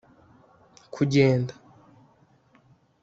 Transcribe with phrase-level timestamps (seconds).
[0.93, 1.53] kugenda